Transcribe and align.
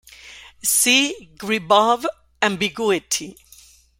See 0.63 1.29
Gribov 1.37 2.05
ambiguity. 2.41 3.37